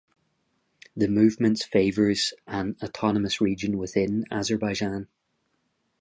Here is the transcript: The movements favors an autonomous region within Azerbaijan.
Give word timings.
The 0.97 1.07
movements 1.07 1.63
favors 1.63 2.33
an 2.47 2.75
autonomous 2.81 3.39
region 3.39 3.77
within 3.77 4.25
Azerbaijan. 4.31 5.07